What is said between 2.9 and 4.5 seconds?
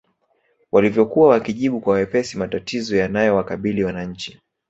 yanayowakabili wananchi